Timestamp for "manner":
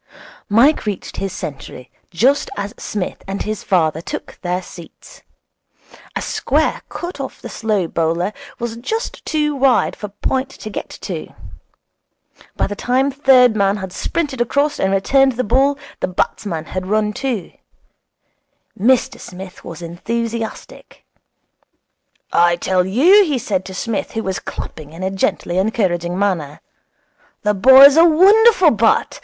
26.17-26.59